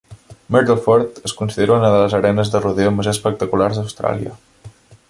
Myrtleford 0.53 1.19
es 1.29 1.35
considera 1.41 1.75
una 1.75 1.93
de 1.97 2.01
les 2.05 2.17
arenes 2.21 2.53
de 2.55 2.63
rodeo 2.65 2.95
més 2.99 3.13
espectaculars 3.13 3.83
d'Austràlia. 3.83 4.37